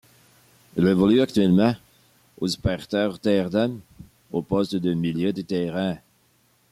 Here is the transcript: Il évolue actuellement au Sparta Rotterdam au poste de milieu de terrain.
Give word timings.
Il 0.77 0.87
évolue 0.87 1.21
actuellement 1.21 1.75
au 2.39 2.47
Sparta 2.47 3.07
Rotterdam 3.07 3.81
au 4.31 4.41
poste 4.41 4.75
de 4.77 4.95
milieu 4.95 5.31
de 5.31 5.43
terrain. 5.43 5.99